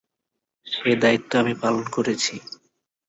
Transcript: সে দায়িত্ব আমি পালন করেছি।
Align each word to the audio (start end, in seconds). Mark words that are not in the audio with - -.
সে 0.67 0.91
দায়িত্ব 0.95 1.31
আমি 1.41 1.53
পালন 1.61 1.85
করেছি। 1.95 2.33